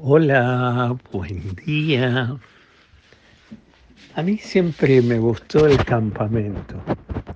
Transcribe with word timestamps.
Hola, 0.00 0.96
buen 1.10 1.56
día. 1.66 2.38
A 4.14 4.22
mí 4.22 4.38
siempre 4.38 5.02
me 5.02 5.18
gustó 5.18 5.66
el 5.66 5.84
campamento. 5.84 6.80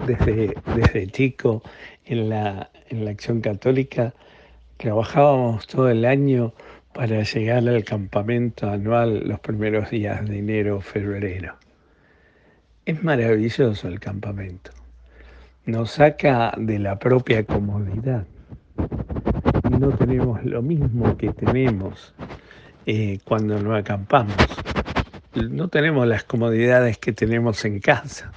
Desde, 0.06 0.54
desde 0.76 1.08
chico 1.08 1.64
en 2.04 2.28
la, 2.28 2.70
en 2.88 3.04
la 3.04 3.10
acción 3.10 3.40
católica 3.40 4.14
trabajábamos 4.76 5.66
todo 5.66 5.90
el 5.90 6.04
año 6.04 6.52
para 6.94 7.24
llegar 7.24 7.68
al 7.68 7.82
campamento 7.82 8.70
anual 8.70 9.26
los 9.26 9.40
primeros 9.40 9.90
días 9.90 10.24
de 10.24 10.38
enero, 10.38 10.80
febrero. 10.80 11.56
Es 12.86 13.02
maravilloso 13.02 13.88
el 13.88 13.98
campamento. 13.98 14.70
Nos 15.66 15.90
saca 15.90 16.54
de 16.56 16.78
la 16.78 16.96
propia 17.00 17.42
comodidad. 17.42 18.24
No 19.68 19.88
tenemos 19.96 20.44
lo 20.44 20.62
mismo 20.62 21.16
que 21.16 21.32
tenemos 21.32 22.14
eh, 22.86 23.18
cuando 23.24 23.60
no 23.60 23.74
acampamos. 23.74 24.36
No 25.34 25.68
tenemos 25.68 26.06
las 26.06 26.24
comodidades 26.24 26.98
que 26.98 27.12
tenemos 27.12 27.64
en 27.64 27.80
casa. 27.80 28.32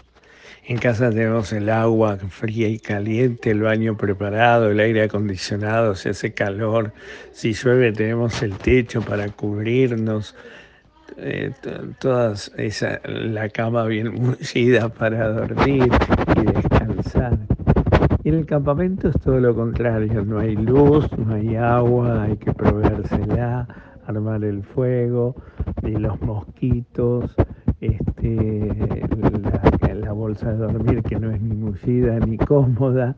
En 0.68 0.78
casa 0.78 1.12
tenemos 1.12 1.54
el 1.54 1.70
agua 1.70 2.18
fría 2.18 2.68
y 2.68 2.80
caliente, 2.80 3.52
el 3.52 3.62
baño 3.62 3.96
preparado, 3.98 4.72
el 4.72 4.80
aire 4.80 5.04
acondicionado, 5.04 5.94
se 5.94 6.10
hace 6.10 6.34
calor. 6.34 6.92
Si 7.32 7.54
llueve 7.54 7.92
tenemos 7.92 8.42
el 8.42 8.58
techo 8.58 9.02
para 9.02 9.30
cubrirnos, 9.30 10.36
eh, 11.18 11.52
esa, 12.58 13.00
la 13.06 13.50
cama 13.50 13.86
bien 13.86 14.14
mullida 14.14 14.90
para 14.90 15.30
dormir 15.30 15.88
y 16.36 16.46
descansar. 16.52 17.38
En 18.24 18.34
el 18.34 18.46
campamento 18.48 19.10
es 19.10 19.22
todo 19.22 19.40
lo 19.40 19.54
contrario, 19.54 20.26
no 20.26 20.40
hay 20.40 20.56
luz, 20.56 21.08
no 21.16 21.36
hay 21.36 21.56
agua, 21.56 22.24
hay 22.24 22.38
que 22.38 22.52
proveérsela, 22.52 23.68
armar 24.08 24.44
el 24.44 24.64
fuego, 24.64 25.36
y 25.84 25.92
los 25.92 26.20
mosquitos, 26.22 27.36
este, 27.82 28.70
la, 29.42 29.94
la, 29.94 30.12
bolsa 30.12 30.52
de 30.52 30.58
dormir 30.58 31.04
que 31.04 31.20
no 31.20 31.32
es 31.32 31.42
ni 31.42 31.56
mullida 31.56 32.20
ni 32.20 32.38
cómoda. 32.38 33.16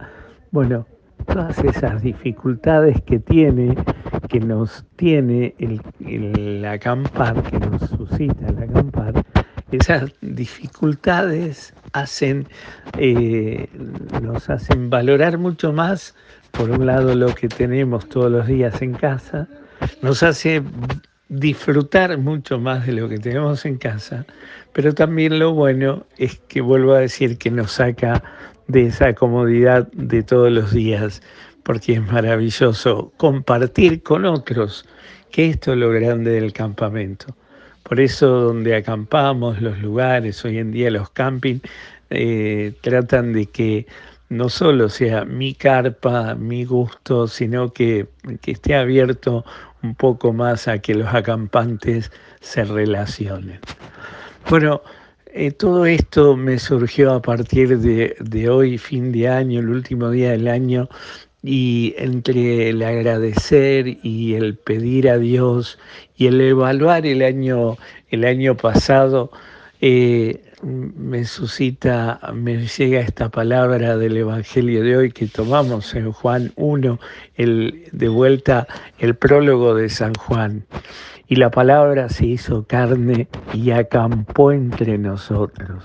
Bueno, 0.52 0.85
todas 1.25 1.58
esas 1.63 2.02
dificultades 2.02 3.02
que 3.03 3.19
tiene, 3.19 3.75
que 4.30 4.39
nos 4.39 4.85
tiene 4.95 5.55
el, 5.59 5.81
el 6.05 6.65
acampar, 6.65 7.41
que 7.43 7.59
nos 7.59 7.81
suscita 7.89 8.47
el 8.47 8.69
acampar, 8.69 9.13
esas 9.71 10.13
dificultades 10.21 11.73
hacen, 11.93 12.47
eh, 12.97 13.67
nos 14.21 14.49
hacen 14.49 14.89
valorar 14.89 15.38
mucho 15.38 15.73
más, 15.73 16.15
por 16.52 16.69
un 16.71 16.85
lado, 16.85 17.15
lo 17.15 17.33
que 17.35 17.49
tenemos 17.49 18.08
todos 18.08 18.31
los 18.31 18.47
días 18.47 18.81
en 18.81 18.93
casa, 18.93 19.47
nos 20.02 20.23
hace 20.23 20.61
disfrutar 21.30 22.17
mucho 22.17 22.59
más 22.59 22.86
de 22.86 22.94
lo 22.94 23.09
que 23.09 23.17
tenemos 23.17 23.66
en 23.66 23.78
casa, 23.78 24.25
pero 24.73 24.94
también 24.94 25.39
lo 25.39 25.53
bueno 25.53 26.06
es 26.17 26.39
que 26.47 26.61
vuelvo 26.61 26.94
a 26.94 27.00
decir 27.00 27.38
que 27.38 27.52
nos 27.52 27.73
saca 27.73 28.23
de 28.67 28.88
esa 28.88 29.14
comodidad 29.14 29.92
de 29.92 30.23
todos 30.23 30.52
los 30.52 30.72
días, 30.72 31.22
porque 31.64 31.94
es 31.94 32.02
maravilloso 32.02 33.11
compartir 33.17 34.03
con 34.03 34.25
otros, 34.25 34.86
que 35.31 35.50
esto 35.50 35.73
es 35.73 35.80
lo 35.80 35.89
grande 35.92 36.31
del 36.31 36.53
campamento. 36.53 37.36
Por 37.83 38.00
eso 38.00 38.28
donde 38.28 38.75
acampamos, 38.75 39.61
los 39.61 39.80
lugares, 39.80 40.44
hoy 40.44 40.58
en 40.58 40.72
día 40.72 40.92
los 40.92 41.09
campings, 41.09 41.61
eh, 42.09 42.73
tratan 42.81 43.33
de 43.33 43.45
que 43.48 43.86
no 44.30 44.50
solo 44.50 44.89
sea 44.89 45.25
mi 45.25 45.53
carpa, 45.53 46.36
mi 46.36 46.66
gusto, 46.66 47.28
sino 47.28 47.72
que, 47.72 48.08
que 48.42 48.52
esté 48.52 48.75
abierto 48.75 49.45
un 49.83 49.95
poco 49.95 50.33
más 50.33 50.67
a 50.67 50.80
que 50.80 50.95
los 50.95 51.14
acampantes 51.14 52.11
se 52.42 52.64
relacionen. 52.64 53.59
Bueno, 54.50 54.81
eh, 55.28 55.52
todo 55.52 55.86
esto 55.86 56.36
me 56.36 56.59
surgió 56.59 57.14
a 57.14 57.21
partir 57.21 57.80
de, 57.80 58.16
de, 58.20 58.49
hoy, 58.49 58.77
fin 58.77 59.11
de 59.11 59.27
año, 59.27 59.60
el 59.60 59.70
último 59.70 60.10
día 60.10 60.32
del 60.32 60.48
año, 60.48 60.89
y 61.43 61.93
entre 61.98 62.70
el 62.70 62.82
agradecer 62.83 63.99
y 64.04 64.33
el 64.33 64.58
pedir 64.58 65.10
a 65.10 65.17
Dios 65.17 65.77
y 66.16 66.27
el 66.27 66.42
evaluar 66.42 67.05
el 67.05 67.21
año, 67.21 67.77
el 68.10 68.26
año 68.26 68.58
pasado, 68.58 69.32
eh, 69.80 70.42
me 70.63 71.23
suscita, 71.25 72.19
me 72.33 72.65
llega 72.65 72.99
esta 72.99 73.29
palabra 73.29 73.97
del 73.97 74.17
Evangelio 74.17 74.83
de 74.83 74.97
hoy 74.97 75.11
que 75.11 75.27
tomamos 75.27 75.93
en 75.93 76.11
Juan 76.11 76.51
1, 76.55 76.99
el, 77.35 77.83
de 77.91 78.07
vuelta 78.09 78.67
el 78.97 79.15
prólogo 79.15 79.75
de 79.75 79.89
San 79.89 80.13
Juan. 80.15 80.65
Y 81.27 81.35
la 81.35 81.51
palabra 81.51 82.09
se 82.09 82.25
hizo 82.25 82.65
carne 82.65 83.27
y 83.53 83.71
acampó 83.71 84.51
entre 84.51 84.97
nosotros. 84.97 85.83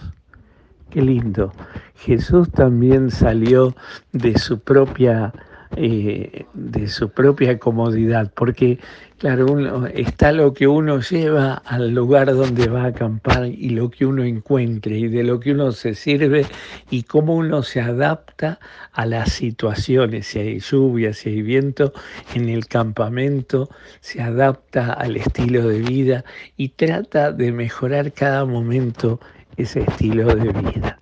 Qué 0.90 1.02
lindo. 1.02 1.52
Jesús 1.96 2.50
también 2.50 3.10
salió 3.10 3.74
de 4.12 4.38
su 4.38 4.60
propia 4.60 5.32
eh, 5.76 6.44
de 6.52 6.88
su 6.88 7.10
propia 7.10 7.58
comodidad, 7.58 8.30
porque 8.34 8.78
claro, 9.16 9.46
uno, 9.46 9.86
está 9.86 10.32
lo 10.32 10.52
que 10.52 10.66
uno 10.66 11.00
lleva 11.00 11.54
al 11.54 11.94
lugar 11.94 12.34
donde 12.34 12.68
va 12.68 12.82
a 12.82 12.86
acampar 12.88 13.46
y 13.46 13.70
lo 13.70 13.88
que 13.90 14.04
uno 14.04 14.22
encuentre 14.22 14.98
y 14.98 15.08
de 15.08 15.22
lo 15.22 15.40
que 15.40 15.52
uno 15.52 15.72
se 15.72 15.94
sirve 15.94 16.44
y 16.90 17.04
cómo 17.04 17.36
uno 17.36 17.62
se 17.62 17.80
adapta 17.80 18.60
a 18.92 19.06
las 19.06 19.32
situaciones, 19.32 20.26
si 20.26 20.40
hay 20.40 20.58
lluvia, 20.58 21.14
si 21.14 21.30
hay 21.30 21.42
viento, 21.42 21.92
en 22.34 22.48
el 22.48 22.66
campamento 22.66 23.70
se 24.00 24.20
adapta 24.20 24.92
al 24.92 25.16
estilo 25.16 25.68
de 25.68 25.78
vida 25.78 26.24
y 26.56 26.70
trata 26.70 27.32
de 27.32 27.50
mejorar 27.50 28.12
cada 28.12 28.44
momento 28.44 29.20
ese 29.56 29.80
estilo 29.80 30.34
de 30.34 30.52
vida. 30.52 30.98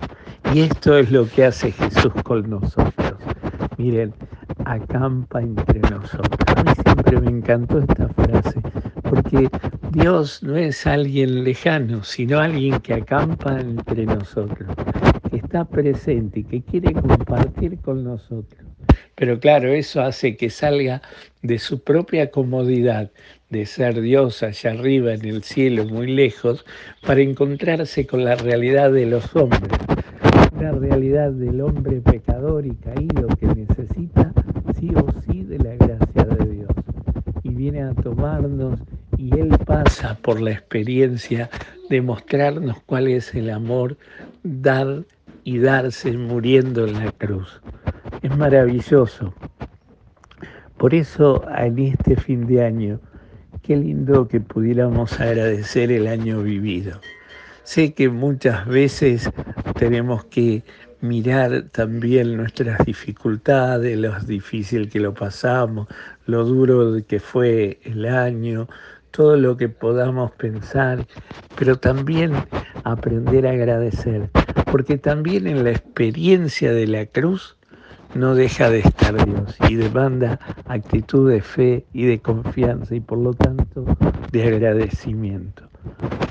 Y 0.52 0.60
esto 0.60 0.96
es 0.98 1.10
lo 1.10 1.28
que 1.28 1.44
hace 1.44 1.72
Jesús 1.72 2.12
con 2.22 2.50
nosotros. 2.50 3.14
Miren, 3.78 4.12
acampa 4.72 5.40
entre 5.40 5.80
nosotros. 5.80 6.38
A 6.56 6.62
mí 6.62 6.70
siempre 6.84 7.20
me 7.20 7.30
encantó 7.30 7.78
esta 7.80 8.08
frase, 8.08 8.60
porque 9.02 9.48
Dios 9.90 10.42
no 10.42 10.56
es 10.56 10.86
alguien 10.86 11.44
lejano, 11.44 12.04
sino 12.04 12.38
alguien 12.38 12.78
que 12.80 12.94
acampa 12.94 13.60
entre 13.60 14.06
nosotros, 14.06 14.68
que 15.28 15.38
está 15.38 15.64
presente 15.64 16.40
y 16.40 16.44
que 16.44 16.62
quiere 16.62 16.92
compartir 16.92 17.78
con 17.80 18.04
nosotros. 18.04 18.60
Pero 19.16 19.38
claro, 19.38 19.68
eso 19.68 20.00
hace 20.00 20.36
que 20.36 20.48
salga 20.48 21.02
de 21.42 21.58
su 21.58 21.82
propia 21.82 22.30
comodidad 22.30 23.10
de 23.50 23.66
ser 23.66 24.00
Dios 24.00 24.42
allá 24.42 24.70
arriba 24.70 25.12
en 25.12 25.24
el 25.24 25.42
cielo, 25.42 25.84
muy 25.84 26.06
lejos, 26.06 26.64
para 27.04 27.20
encontrarse 27.20 28.06
con 28.06 28.24
la 28.24 28.36
realidad 28.36 28.92
de 28.92 29.06
los 29.06 29.34
hombres, 29.34 29.78
la 30.60 30.72
realidad 30.72 31.32
del 31.32 31.60
hombre 31.60 32.00
pecador 32.00 32.64
y 32.64 32.74
caído 32.76 33.26
que 33.38 33.46
necesita 33.46 34.29
tomarnos 37.94 38.80
y 39.16 39.38
Él 39.38 39.56
pasa 39.66 40.16
por 40.22 40.40
la 40.40 40.52
experiencia 40.52 41.50
de 41.88 42.00
mostrarnos 42.00 42.80
cuál 42.86 43.08
es 43.08 43.34
el 43.34 43.50
amor, 43.50 43.96
dar 44.42 45.04
y 45.44 45.58
darse 45.58 46.12
muriendo 46.12 46.86
en 46.86 47.04
la 47.04 47.12
cruz. 47.12 47.60
Es 48.22 48.36
maravilloso. 48.36 49.34
Por 50.76 50.94
eso 50.94 51.44
en 51.56 51.78
este 51.78 52.16
fin 52.16 52.46
de 52.46 52.64
año, 52.64 53.00
qué 53.62 53.76
lindo 53.76 54.28
que 54.28 54.40
pudiéramos 54.40 55.20
agradecer 55.20 55.92
el 55.92 56.06
año 56.06 56.42
vivido. 56.42 57.00
Sé 57.64 57.92
que 57.92 58.08
muchas 58.08 58.66
veces 58.66 59.30
tenemos 59.78 60.24
que 60.24 60.62
mirar 61.00 61.64
también 61.72 62.36
nuestras 62.36 62.84
dificultades, 62.84 63.98
lo 63.98 64.18
difícil 64.20 64.88
que 64.88 65.00
lo 65.00 65.14
pasamos, 65.14 65.88
lo 66.26 66.44
duro 66.44 66.96
que 67.06 67.20
fue 67.20 67.80
el 67.84 68.06
año, 68.06 68.68
todo 69.10 69.36
lo 69.36 69.56
que 69.56 69.68
podamos 69.68 70.30
pensar, 70.32 71.06
pero 71.56 71.78
también 71.78 72.32
aprender 72.84 73.46
a 73.46 73.50
agradecer, 73.50 74.30
porque 74.70 74.98
también 74.98 75.46
en 75.46 75.64
la 75.64 75.70
experiencia 75.70 76.72
de 76.72 76.86
la 76.86 77.06
cruz 77.06 77.56
no 78.14 78.34
deja 78.34 78.70
de 78.70 78.80
estar 78.80 79.24
Dios 79.24 79.56
y 79.68 79.76
demanda 79.76 80.38
actitud 80.66 81.30
de 81.30 81.40
fe 81.40 81.86
y 81.92 82.04
de 82.06 82.18
confianza 82.20 82.94
y 82.94 83.00
por 83.00 83.18
lo 83.18 83.34
tanto 83.34 83.84
de 84.32 84.42
agradecimiento. 84.44 85.68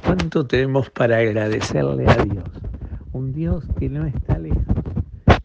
¿Cuánto 0.05 0.45
tenemos 0.45 0.89
para 0.89 1.17
agradecerle 1.17 2.05
a 2.07 2.15
Dios? 2.23 2.68
Un 3.13 3.33
Dios 3.33 3.65
que 3.79 3.89
no 3.89 4.05
está 4.05 4.37
lejos, 4.37 4.63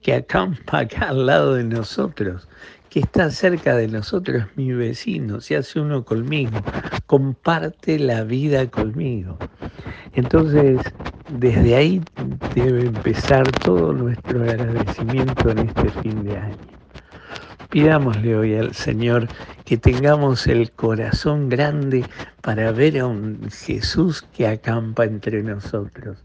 que 0.02 0.14
acampa 0.14 0.80
acá 0.80 1.08
al 1.08 1.26
lado 1.26 1.54
de 1.54 1.64
nosotros, 1.64 2.48
que 2.90 3.00
está 3.00 3.30
cerca 3.30 3.74
de 3.74 3.88
nosotros, 3.88 4.44
mi 4.56 4.72
vecino, 4.72 5.40
se 5.40 5.56
hace 5.56 5.80
uno 5.80 6.04
conmigo, 6.04 6.58
comparte 7.06 7.98
la 7.98 8.22
vida 8.22 8.66
conmigo. 8.70 9.38
Entonces, 10.12 10.80
desde 11.38 11.74
ahí 11.74 12.02
debe 12.54 12.86
empezar 12.86 13.50
todo 13.50 13.92
nuestro 13.92 14.42
agradecimiento 14.42 15.50
en 15.50 15.58
este 15.60 15.88
fin 16.02 16.24
de 16.24 16.36
año. 16.36 16.56
Pidámosle 17.70 18.36
hoy 18.36 18.54
al 18.54 18.72
Señor 18.74 19.26
que 19.64 19.76
tengamos 19.76 20.46
el 20.46 20.70
corazón 20.70 21.48
grande 21.48 22.04
para 22.44 22.72
ver 22.72 22.98
a 22.98 23.06
un 23.06 23.48
Jesús 23.50 24.20
que 24.36 24.46
acampa 24.46 25.06
entre 25.06 25.42
nosotros 25.42 26.22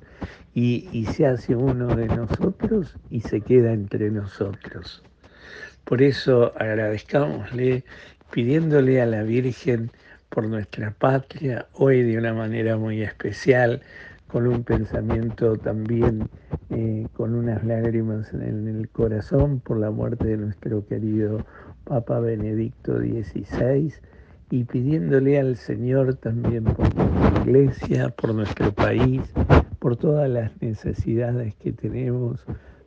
y, 0.54 1.06
se 1.14 1.26
hace 1.26 1.56
uno 1.56 1.96
de 1.96 2.08
nosotros 2.08 2.98
y 3.10 3.22
se 3.22 3.40
queda 3.40 3.72
entre 3.72 4.12
nosotros. 4.12 5.02
Por 5.86 6.02
eso 6.02 6.52
agradezcámosle 6.60 7.86
pidiéndole 8.32 9.02
a 9.02 9.06
la 9.06 9.24
Virgen 9.24 9.92
por 10.28 10.44
nuestra 10.50 10.92
patria, 10.92 11.68
hoy 11.72 12.04
de 12.04 12.18
una 12.18 12.34
manera 12.34 12.76
muy 12.76 13.02
especial, 13.02 13.82
con 14.28 14.46
un 14.46 14.66
pensamiento 14.66 15.56
también, 15.56 16.30
eh, 16.70 17.08
con 17.14 17.34
unas 17.34 17.64
lágrimas 17.64 18.34
en 18.34 18.68
el 18.68 18.90
corazón 18.90 19.62
por 19.62 19.80
la 19.80 19.90
muerte 19.90 20.28
de 20.28 20.38
nuestro 20.38 20.86
querido 20.86 21.46
Papa 21.86 22.20
Benedicto 22.20 23.00
XVI 23.00 23.94
y 24.52 24.64
pidiéndole 24.64 25.40
al 25.40 25.58
Señor 25.58 26.16
también 26.16 26.64
por 26.64 26.94
nuestra 26.96 27.42
iglesia, 27.44 28.10
por 28.10 28.34
nuestro 28.34 28.72
país, 28.72 29.22
por 29.80 29.96
todas 29.96 30.30
las 30.30 30.52
necesidades 30.62 31.56
que 31.56 31.72
tenemos 31.72 32.44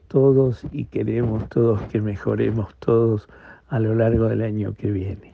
todos 0.08 0.66
y 0.72 0.86
queremos 0.86 1.48
todos 1.48 1.80
que 1.82 2.00
mejoremos 2.00 2.74
todos 2.80 3.28
a 3.68 3.78
lo 3.78 3.94
largo 3.94 4.28
del 4.28 4.42
año 4.42 4.74
que 4.74 4.90
viene. 4.90 5.32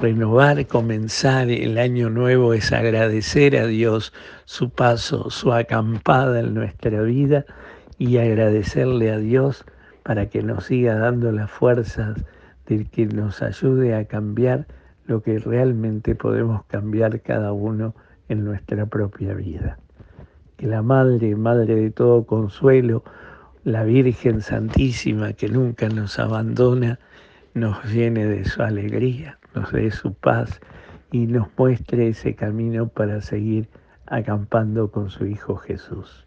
Renovar, 0.00 0.64
comenzar 0.66 1.50
el 1.50 1.78
año 1.78 2.08
nuevo 2.08 2.54
es 2.54 2.72
agradecer 2.72 3.56
a 3.56 3.66
Dios 3.66 4.12
su 4.44 4.70
paso, 4.70 5.30
su 5.30 5.52
acampada 5.52 6.38
en 6.40 6.54
nuestra 6.54 7.02
vida 7.02 7.44
y 7.98 8.18
agradecerle 8.18 9.10
a 9.10 9.18
Dios 9.18 9.64
para 10.04 10.26
que 10.26 10.42
nos 10.42 10.66
siga 10.66 10.94
dando 10.96 11.32
las 11.32 11.50
fuerzas 11.50 12.24
de 12.66 12.84
que 12.84 13.06
nos 13.06 13.42
ayude 13.42 13.96
a 13.96 14.04
cambiar 14.04 14.68
lo 15.06 15.22
que 15.22 15.38
realmente 15.38 16.14
podemos 16.14 16.64
cambiar 16.66 17.20
cada 17.20 17.52
uno 17.52 17.94
en 18.28 18.44
nuestra 18.44 18.86
propia 18.86 19.34
vida. 19.34 19.78
Que 20.56 20.66
la 20.66 20.82
Madre, 20.82 21.36
Madre 21.36 21.74
de 21.76 21.90
todo 21.90 22.24
consuelo, 22.24 23.04
la 23.64 23.84
Virgen 23.84 24.40
Santísima 24.40 25.32
que 25.32 25.48
nunca 25.48 25.88
nos 25.88 26.18
abandona, 26.18 26.98
nos 27.54 27.84
llene 27.84 28.26
de 28.26 28.44
su 28.44 28.62
alegría 28.62 29.38
nos 29.56 29.72
dé 29.72 29.90
su 29.90 30.12
paz 30.12 30.60
y 31.10 31.26
nos 31.26 31.48
muestre 31.56 32.08
ese 32.08 32.34
camino 32.34 32.88
para 32.88 33.22
seguir 33.22 33.68
acampando 34.06 34.90
con 34.90 35.08
su 35.08 35.26
Hijo 35.26 35.56
Jesús. 35.56 36.24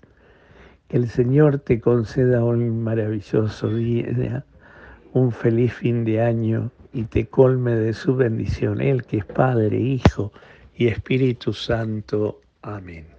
Que 0.87 0.97
el 0.97 1.07
Señor 1.07 1.59
te 1.59 1.79
conceda 1.79 2.43
un 2.43 2.83
maravilloso 2.83 3.69
día, 3.69 4.43
un 5.13 5.31
feliz 5.31 5.73
fin 5.73 6.05
de 6.05 6.21
año 6.21 6.71
y 6.93 7.03
te 7.03 7.27
colme 7.27 7.75
de 7.75 7.93
su 7.93 8.15
bendición, 8.15 8.81
Él 8.81 9.03
que 9.03 9.17
es 9.17 9.25
Padre, 9.25 9.79
Hijo 9.79 10.31
y 10.75 10.87
Espíritu 10.87 11.53
Santo. 11.53 12.41
Amén. 12.61 13.18